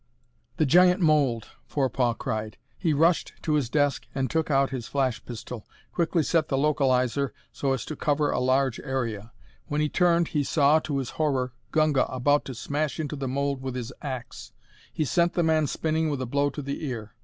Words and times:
"The 0.57 0.65
giant 0.65 0.99
mold!" 0.99 1.49
Forepaugh 1.67 2.15
cried. 2.15 2.57
He 2.75 2.91
rushed 2.91 3.33
to 3.43 3.53
his 3.53 3.69
desk 3.69 4.07
and 4.15 4.31
took 4.31 4.49
out 4.49 4.71
his 4.71 4.87
flash 4.87 5.23
pistol, 5.23 5.63
quickly 5.93 6.23
set 6.23 6.47
the 6.47 6.57
localizer 6.57 7.33
so 7.51 7.73
as 7.73 7.85
to 7.85 7.95
cover 7.95 8.31
a 8.31 8.39
large 8.39 8.79
area. 8.79 9.31
When 9.67 9.79
he 9.79 9.89
turned 9.89 10.29
he 10.29 10.43
saw, 10.43 10.79
to 10.79 10.97
his 10.97 11.11
horror, 11.21 11.53
Gunga 11.71 12.07
about 12.11 12.45
to 12.45 12.55
smash 12.55 12.99
into 12.99 13.15
the 13.15 13.27
mold 13.27 13.61
with 13.61 13.75
his 13.75 13.93
ax. 14.01 14.53
He 14.91 15.05
sent 15.05 15.33
the 15.33 15.43
man 15.43 15.67
spinning 15.67 16.09
with 16.09 16.23
a 16.23 16.25
blow 16.25 16.49
to 16.49 16.63
the 16.63 16.83
ear. 16.87 17.13